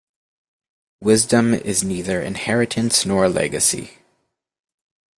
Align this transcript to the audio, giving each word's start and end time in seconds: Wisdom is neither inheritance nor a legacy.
Wisdom 0.99 1.53
is 1.53 1.83
neither 1.83 2.23
inheritance 2.23 3.05
nor 3.05 3.25
a 3.25 3.29
legacy. 3.29 3.99